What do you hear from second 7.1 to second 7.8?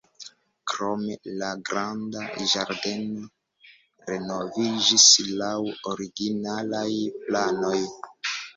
planoj.